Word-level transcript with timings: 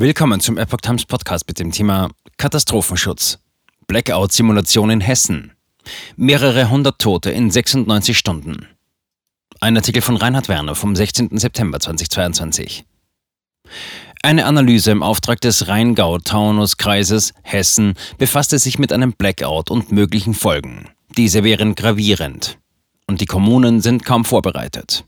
Willkommen 0.00 0.38
zum 0.38 0.58
Epoch 0.58 0.80
Times 0.80 1.06
Podcast 1.06 1.48
mit 1.48 1.58
dem 1.58 1.72
Thema 1.72 2.10
Katastrophenschutz. 2.36 3.40
Blackout-Simulation 3.88 4.90
in 4.90 5.00
Hessen. 5.00 5.54
Mehrere 6.14 6.70
hundert 6.70 7.00
Tote 7.00 7.32
in 7.32 7.50
96 7.50 8.16
Stunden. 8.16 8.68
Ein 9.58 9.76
Artikel 9.76 10.00
von 10.00 10.16
Reinhard 10.16 10.48
Werner 10.48 10.76
vom 10.76 10.94
16. 10.94 11.36
September 11.38 11.80
2022. 11.80 12.84
Eine 14.22 14.46
Analyse 14.46 14.92
im 14.92 15.02
Auftrag 15.02 15.40
des 15.40 15.66
Rheingau-Taunus-Kreises 15.66 17.34
Hessen 17.42 17.94
befasste 18.18 18.60
sich 18.60 18.78
mit 18.78 18.92
einem 18.92 19.14
Blackout 19.14 19.68
und 19.68 19.90
möglichen 19.90 20.34
Folgen. 20.34 20.90
Diese 21.16 21.42
wären 21.42 21.74
gravierend. 21.74 22.60
Und 23.08 23.20
die 23.20 23.26
Kommunen 23.26 23.80
sind 23.80 24.04
kaum 24.04 24.24
vorbereitet. 24.24 25.07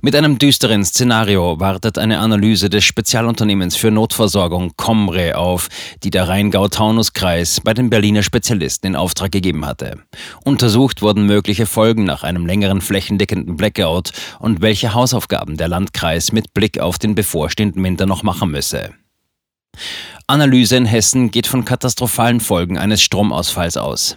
Mit 0.00 0.14
einem 0.14 0.38
düsteren 0.38 0.84
Szenario 0.84 1.58
wartet 1.58 1.98
eine 1.98 2.20
Analyse 2.20 2.70
des 2.70 2.84
Spezialunternehmens 2.84 3.76
für 3.76 3.90
Notversorgung 3.90 4.72
Comre 4.76 5.36
auf, 5.36 5.68
die 6.04 6.10
der 6.10 6.28
Rheingau-Taunus-Kreis 6.28 7.60
bei 7.64 7.74
den 7.74 7.90
Berliner 7.90 8.22
Spezialisten 8.22 8.86
in 8.86 8.96
Auftrag 8.96 9.32
gegeben 9.32 9.66
hatte. 9.66 9.98
Untersucht 10.44 11.02
wurden 11.02 11.26
mögliche 11.26 11.66
Folgen 11.66 12.04
nach 12.04 12.22
einem 12.22 12.46
längeren 12.46 12.80
flächendeckenden 12.80 13.56
Blackout 13.56 14.12
und 14.38 14.60
welche 14.60 14.94
Hausaufgaben 14.94 15.56
der 15.56 15.68
Landkreis 15.68 16.30
mit 16.30 16.54
Blick 16.54 16.78
auf 16.78 16.98
den 16.98 17.16
bevorstehenden 17.16 17.82
Winter 17.82 18.06
noch 18.06 18.22
machen 18.22 18.50
müsse. 18.52 18.90
Analyse 20.28 20.76
in 20.76 20.84
Hessen 20.84 21.30
geht 21.30 21.46
von 21.46 21.64
katastrophalen 21.64 22.40
Folgen 22.40 22.78
eines 22.78 23.02
Stromausfalls 23.02 23.76
aus. 23.76 24.16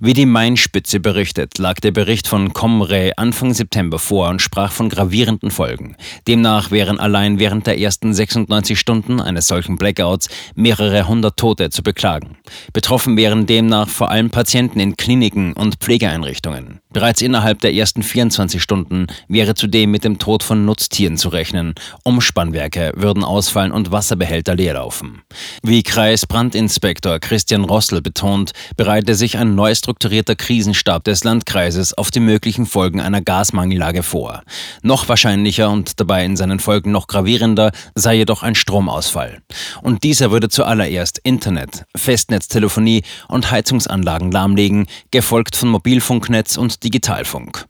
Wie 0.00 0.12
die 0.12 0.26
Mainspitze 0.26 1.00
berichtet, 1.00 1.56
lag 1.58 1.80
der 1.80 1.90
Bericht 1.90 2.28
von 2.28 2.52
Comre 2.52 3.12
Anfang 3.16 3.54
September 3.54 3.98
vor 3.98 4.28
und 4.28 4.42
sprach 4.42 4.70
von 4.70 4.90
gravierenden 4.90 5.50
Folgen. 5.50 5.96
Demnach 6.28 6.70
wären 6.70 7.00
allein 7.00 7.38
während 7.38 7.66
der 7.66 7.80
ersten 7.80 8.12
96 8.12 8.78
Stunden 8.78 9.20
eines 9.20 9.48
solchen 9.48 9.76
Blackouts 9.76 10.28
mehrere 10.54 11.08
hundert 11.08 11.38
Tote 11.38 11.70
zu 11.70 11.82
beklagen. 11.82 12.36
Betroffen 12.74 13.16
wären 13.16 13.46
demnach 13.46 13.88
vor 13.88 14.10
allem 14.10 14.28
Patienten 14.30 14.80
in 14.80 14.96
Kliniken 14.96 15.54
und 15.54 15.76
Pflegeeinrichtungen. 15.76 16.80
Bereits 16.92 17.22
innerhalb 17.22 17.60
der 17.60 17.74
ersten 17.74 18.02
24 18.02 18.62
Stunden 18.62 19.06
wäre 19.28 19.54
zudem 19.54 19.90
mit 19.90 20.04
dem 20.04 20.18
Tod 20.18 20.42
von 20.42 20.64
Nutztieren 20.64 21.16
zu 21.16 21.30
rechnen. 21.30 21.74
Umspannwerke 22.04 22.92
würden 22.96 23.24
ausfallen 23.24 23.72
und 23.72 23.92
Wasserbehälter 23.92 24.54
leerlaufen. 24.54 25.22
Wie 25.62 25.82
Kreisbrandinspektor 25.82 27.18
Christian 27.18 27.64
Rossel 27.64 28.02
betont, 28.02 28.52
bereite 28.76 29.14
sich 29.14 29.38
ein 29.38 29.45
neu 29.54 29.74
strukturierter 29.74 30.34
Krisenstab 30.34 31.04
des 31.04 31.24
Landkreises 31.24 31.94
auf 31.94 32.10
die 32.10 32.20
möglichen 32.20 32.66
Folgen 32.66 33.00
einer 33.00 33.20
Gasmangellage 33.20 34.02
vor. 34.02 34.42
Noch 34.82 35.08
wahrscheinlicher 35.08 35.70
und 35.70 36.00
dabei 36.00 36.24
in 36.24 36.36
seinen 36.36 36.60
Folgen 36.60 36.90
noch 36.90 37.06
gravierender 37.06 37.72
sei 37.94 38.16
jedoch 38.16 38.42
ein 38.42 38.54
Stromausfall. 38.54 39.42
Und 39.82 40.02
dieser 40.02 40.30
würde 40.30 40.48
zuallererst 40.48 41.20
Internet, 41.22 41.84
Festnetztelefonie 41.96 43.02
und 43.28 43.50
Heizungsanlagen 43.50 44.30
lahmlegen, 44.30 44.86
gefolgt 45.10 45.56
von 45.56 45.68
Mobilfunknetz 45.68 46.56
und 46.56 46.82
Digitalfunk. 46.82 47.66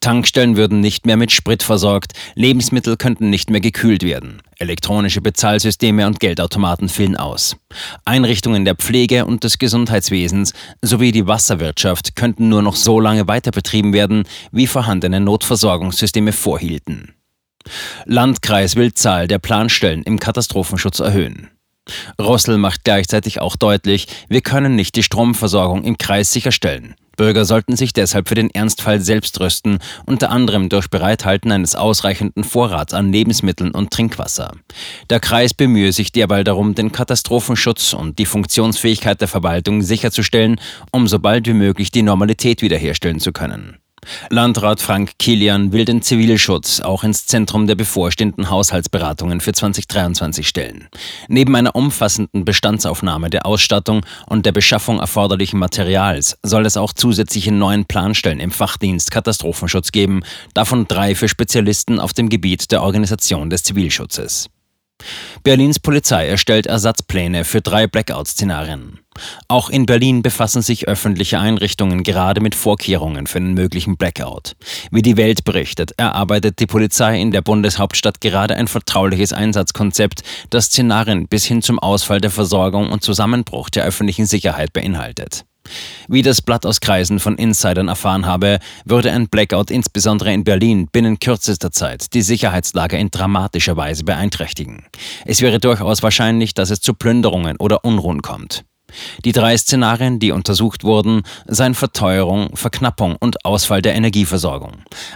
Tankstellen 0.00 0.56
würden 0.56 0.80
nicht 0.80 1.06
mehr 1.06 1.16
mit 1.16 1.32
Sprit 1.32 1.62
versorgt, 1.62 2.12
Lebensmittel 2.34 2.96
könnten 2.96 3.30
nicht 3.30 3.50
mehr 3.50 3.60
gekühlt 3.60 4.02
werden, 4.02 4.42
elektronische 4.58 5.20
Bezahlsysteme 5.20 6.06
und 6.06 6.20
Geldautomaten 6.20 6.88
fielen 6.88 7.16
aus. 7.16 7.56
Einrichtungen 8.04 8.64
der 8.64 8.74
Pflege 8.74 9.24
und 9.24 9.44
des 9.44 9.58
Gesundheitswesens 9.58 10.52
sowie 10.82 11.12
die 11.12 11.26
Wasserwirtschaft 11.26 12.16
könnten 12.16 12.48
nur 12.48 12.62
noch 12.62 12.76
so 12.76 13.00
lange 13.00 13.28
weiter 13.28 13.50
betrieben 13.50 13.92
werden, 13.92 14.24
wie 14.52 14.66
vorhandene 14.66 15.20
Notversorgungssysteme 15.20 16.32
vorhielten. 16.32 17.14
Landkreis 18.06 18.76
will 18.76 18.94
Zahl 18.94 19.28
der 19.28 19.38
Planstellen 19.38 20.02
im 20.02 20.18
Katastrophenschutz 20.18 21.00
erhöhen. 21.00 21.50
Rossel 22.20 22.58
macht 22.58 22.84
gleichzeitig 22.84 23.40
auch 23.40 23.56
deutlich, 23.56 24.06
wir 24.28 24.40
können 24.40 24.74
nicht 24.74 24.96
die 24.96 25.02
Stromversorgung 25.02 25.84
im 25.84 25.98
Kreis 25.98 26.32
sicherstellen. 26.32 26.94
Bürger 27.16 27.44
sollten 27.44 27.76
sich 27.76 27.92
deshalb 27.92 28.28
für 28.28 28.34
den 28.34 28.48
Ernstfall 28.48 29.00
selbst 29.00 29.38
rüsten, 29.40 29.78
unter 30.06 30.30
anderem 30.30 30.70
durch 30.70 30.88
Bereithalten 30.88 31.52
eines 31.52 31.74
ausreichenden 31.74 32.44
Vorrats 32.44 32.94
an 32.94 33.12
Lebensmitteln 33.12 33.72
und 33.72 33.90
Trinkwasser. 33.90 34.52
Der 35.10 35.20
Kreis 35.20 35.52
bemühe 35.52 35.92
sich 35.92 36.12
derweil 36.12 36.44
darum, 36.44 36.74
den 36.74 36.92
Katastrophenschutz 36.92 37.92
und 37.92 38.18
die 38.18 38.24
Funktionsfähigkeit 38.24 39.20
der 39.20 39.28
Verwaltung 39.28 39.82
sicherzustellen, 39.82 40.58
um 40.92 41.08
so 41.08 41.18
bald 41.18 41.46
wie 41.46 41.52
möglich 41.52 41.90
die 41.90 42.02
Normalität 42.02 42.62
wiederherstellen 42.62 43.20
zu 43.20 43.32
können. 43.32 43.76
Landrat 44.30 44.80
Frank 44.80 45.12
Kilian 45.18 45.72
will 45.72 45.84
den 45.84 46.02
Zivilschutz 46.02 46.80
auch 46.80 47.04
ins 47.04 47.26
Zentrum 47.26 47.66
der 47.66 47.74
bevorstehenden 47.74 48.50
Haushaltsberatungen 48.50 49.40
für 49.40 49.52
2023 49.52 50.46
stellen. 50.46 50.88
Neben 51.28 51.54
einer 51.56 51.74
umfassenden 51.74 52.44
Bestandsaufnahme 52.44 53.30
der 53.30 53.46
Ausstattung 53.46 54.04
und 54.26 54.46
der 54.46 54.52
Beschaffung 54.52 54.98
erforderlichen 54.98 55.58
Materials 55.58 56.38
soll 56.42 56.66
es 56.66 56.76
auch 56.76 56.92
zusätzliche 56.92 57.52
neun 57.52 57.84
Planstellen 57.84 58.40
im 58.40 58.50
Fachdienst 58.50 59.10
Katastrophenschutz 59.10 59.92
geben, 59.92 60.22
davon 60.54 60.86
drei 60.86 61.14
für 61.14 61.28
Spezialisten 61.28 62.00
auf 62.00 62.12
dem 62.12 62.28
Gebiet 62.28 62.70
der 62.72 62.82
Organisation 62.82 63.50
des 63.50 63.62
Zivilschutzes. 63.62 64.48
Berlins 65.42 65.78
Polizei 65.78 66.28
erstellt 66.28 66.66
Ersatzpläne 66.66 67.44
für 67.44 67.62
drei 67.62 67.86
Blackout-Szenarien. 67.86 68.98
Auch 69.48 69.70
in 69.70 69.86
Berlin 69.86 70.20
befassen 70.22 70.60
sich 70.60 70.86
öffentliche 70.86 71.38
Einrichtungen 71.38 72.02
gerade 72.02 72.42
mit 72.42 72.54
Vorkehrungen 72.54 73.26
für 73.26 73.38
einen 73.38 73.54
möglichen 73.54 73.96
Blackout. 73.96 74.54
Wie 74.90 75.02
die 75.02 75.16
Welt 75.16 75.44
berichtet, 75.44 75.92
erarbeitet 75.96 76.58
die 76.58 76.66
Polizei 76.66 77.18
in 77.18 77.30
der 77.30 77.40
Bundeshauptstadt 77.40 78.20
gerade 78.20 78.54
ein 78.56 78.68
vertrauliches 78.68 79.32
Einsatzkonzept, 79.32 80.22
das 80.50 80.66
Szenarien 80.66 81.26
bis 81.26 81.46
hin 81.46 81.62
zum 81.62 81.78
Ausfall 81.78 82.20
der 82.20 82.30
Versorgung 82.30 82.92
und 82.92 83.02
Zusammenbruch 83.02 83.70
der 83.70 83.84
öffentlichen 83.84 84.26
Sicherheit 84.26 84.72
beinhaltet. 84.74 85.44
Wie 86.08 86.22
das 86.22 86.42
Blatt 86.42 86.66
aus 86.66 86.80
Kreisen 86.80 87.20
von 87.20 87.36
Insidern 87.36 87.88
erfahren 87.88 88.26
habe, 88.26 88.58
würde 88.84 89.12
ein 89.12 89.28
Blackout 89.28 89.70
insbesondere 89.70 90.32
in 90.32 90.44
Berlin 90.44 90.88
binnen 90.90 91.18
kürzester 91.18 91.70
Zeit 91.70 92.12
die 92.14 92.22
Sicherheitslage 92.22 92.96
in 92.96 93.10
dramatischer 93.10 93.76
Weise 93.76 94.04
beeinträchtigen. 94.04 94.84
Es 95.24 95.40
wäre 95.40 95.60
durchaus 95.60 96.02
wahrscheinlich, 96.02 96.54
dass 96.54 96.70
es 96.70 96.80
zu 96.80 96.94
Plünderungen 96.94 97.56
oder 97.58 97.84
Unruhen 97.84 98.22
kommt. 98.22 98.64
Die 99.24 99.32
drei 99.32 99.56
Szenarien, 99.56 100.18
die 100.18 100.32
untersucht 100.32 100.84
wurden, 100.84 101.22
seien 101.46 101.74
Verteuerung, 101.74 102.56
Verknappung 102.56 103.16
und 103.18 103.44
Ausfall 103.44 103.82
der 103.82 103.94
Energieversorgung. 103.94 104.72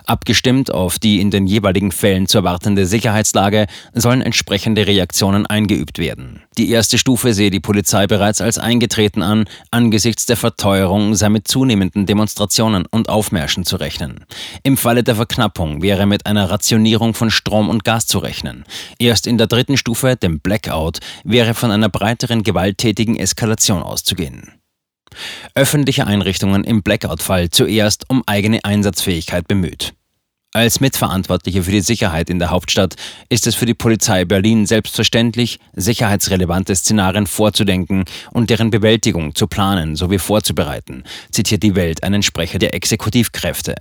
Abgestimmt 0.06 0.72
auf 0.72 0.98
die 0.98 1.20
in 1.20 1.30
den 1.30 1.46
jeweiligen 1.46 1.92
Fällen 1.92 2.26
zu 2.26 2.38
erwartende 2.38 2.86
Sicherheitslage 2.86 3.66
sollen 3.92 4.22
entsprechende 4.22 4.86
Reaktionen 4.86 5.46
eingeübt 5.46 5.98
werden. 5.98 6.42
Die 6.58 6.70
erste 6.70 6.98
Stufe 6.98 7.34
sehe 7.34 7.50
die 7.50 7.60
Polizei 7.60 8.06
bereits 8.06 8.40
als 8.40 8.58
eingetreten 8.58 9.22
an, 9.22 9.46
angesichts 9.70 10.26
der 10.26 10.36
Verteuerung 10.36 11.14
sei 11.16 11.28
mit 11.28 11.48
zunehmenden 11.48 12.06
Demonstrationen 12.06 12.86
und 12.86 13.08
Aufmärschen 13.08 13.64
zu 13.64 13.76
rechnen. 13.76 14.24
Im 14.62 14.76
Falle 14.76 15.02
der 15.02 15.16
Verknappung 15.16 15.82
wäre 15.82 16.06
mit 16.06 16.26
einer 16.26 16.50
Rationierung 16.50 17.14
von 17.14 17.30
Strom 17.30 17.68
und 17.68 17.84
Gas 17.84 18.06
zu 18.06 18.18
rechnen. 18.18 18.64
Erst 18.98 19.26
in 19.26 19.38
der 19.38 19.48
dritten 19.48 19.76
Stufe, 19.76 20.16
dem 20.16 20.38
Blackout, 20.38 21.00
wäre 21.24 21.54
von 21.54 21.70
einer 21.70 21.88
breiteren 21.88 22.42
gewalttätigen 22.42 23.16
Eskalation 23.16 23.63
Eskalation 23.64 23.82
auszugehen. 23.82 24.52
Öffentliche 25.54 26.06
Einrichtungen 26.06 26.64
im 26.64 26.82
Blackout-Fall 26.82 27.48
zuerst 27.48 28.10
um 28.10 28.22
eigene 28.26 28.62
Einsatzfähigkeit 28.64 29.48
bemüht. 29.48 29.94
Als 30.52 30.80
Mitverantwortliche 30.80 31.62
für 31.62 31.70
die 31.70 31.80
Sicherheit 31.80 32.30
in 32.30 32.38
der 32.38 32.50
Hauptstadt 32.50 32.94
ist 33.28 33.47
es 33.47 33.54
für 33.54 33.66
die 33.66 33.75
Polizei 33.75 34.25
Berlin 34.25 34.66
selbstverständlich, 34.66 35.58
sicherheitsrelevante 35.72 36.76
Szenarien 36.76 37.26
vorzudenken 37.26 38.04
und 38.32 38.50
deren 38.50 38.70
Bewältigung 38.70 39.34
zu 39.34 39.47
planen 39.47 39.96
sowie 39.96 40.19
vorzubereiten, 40.19 41.04
zitiert 41.32 41.62
die 41.62 41.75
Welt 41.75 42.02
einen 42.02 42.22
Sprecher 42.22 42.58
der 42.58 42.75
Exekutivkräfte. 42.75 43.75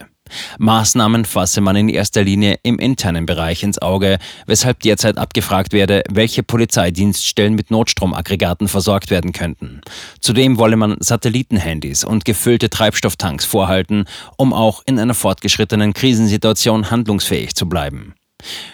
Maßnahmen 0.58 1.26
fasse 1.26 1.62
man 1.62 1.76
in 1.76 1.90
erster 1.90 2.24
Linie 2.24 2.58
im 2.64 2.80
internen 2.80 3.26
Bereich 3.26 3.64
ins 3.64 3.82
Auge, 3.82 4.18
weshalb 4.46 4.80
derzeit 4.82 5.18
abgefragt 5.18 5.74
werde, 5.74 6.04
welche 6.10 6.44
Polizeidienststellen 6.44 7.56
mit 7.56 7.72
Notstromaggregaten 7.72 8.68
versorgt 8.68 9.10
werden 9.10 9.32
könnten. 9.32 9.82
Zudem 10.22 10.58
wolle 10.58 10.76
man 10.76 10.98
Satellitenhandys 11.00 12.04
und 12.04 12.26
gefüllte 12.26 12.70
Treibstofftanks 12.70 13.46
vorhalten, 13.46 14.06
um 14.38 14.54
auch 14.54 14.82
in 14.86 15.00
einer 15.00 15.14
fortgeschrittenen 15.14 15.94
Krisensituation 15.94 16.92
handlungsfähig 16.92 17.56
zu 17.56 17.68
bleiben. 17.68 18.14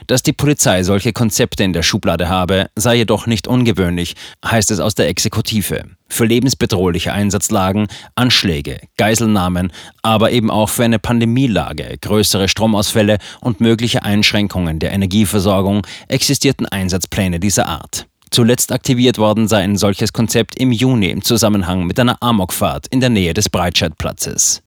Dass 0.08 0.24
die 0.24 0.34
Polizei 0.34 0.84
solche 0.84 1.14
Konzepte 1.14 1.64
in 1.64 1.74
der 1.74 1.84
Schublade 1.84 2.30
habe, 2.30 2.70
sei 2.76 2.96
jedoch 2.96 3.28
nicht 3.28 3.48
ungewöhnlich, 3.48 4.16
heißt 4.46 4.72
es 4.72 4.80
aus 4.80 4.96
der 4.96 5.10
Exekutive. 5.10 5.84
Für 6.08 6.26
lebensbedrohliche 6.26 7.14
Einsatzlagen, 7.14 7.88
Anschläge, 8.16 8.80
Geiselnahmen, 8.98 9.72
aber 10.02 10.32
eben 10.32 10.50
auch 10.50 10.70
für 10.70 10.84
eine 10.84 11.00
Pandemielage, 11.00 11.98
größere 12.02 12.48
Stromausfälle 12.48 13.20
und 13.42 13.62
mögliche 13.62 14.04
Einschränkungen 14.04 14.80
der 14.80 14.92
Energieversorgung 14.92 15.86
existierten 16.08 16.66
Einsatzpläne 16.66 17.40
dieser 17.40 17.68
Art. 17.68 18.08
Zuletzt 18.32 18.72
aktiviert 18.72 19.18
worden 19.18 19.48
sei 19.48 19.64
ein 19.64 19.78
solches 19.78 20.14
Konzept 20.14 20.56
im 20.56 20.72
Juni 20.72 21.08
im 21.08 21.24
Zusammenhang 21.24 21.86
mit 21.86 22.00
einer 22.00 22.22
Amokfahrt 22.22 22.88
in 22.88 23.00
der 23.00 23.10
Nähe 23.10 23.34
des 23.34 23.50
Breitscheidplatzes. 23.50 24.58